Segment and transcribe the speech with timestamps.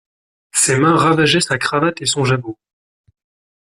[0.53, 2.57] Ses mains ravageaient sa cravate et son jabot.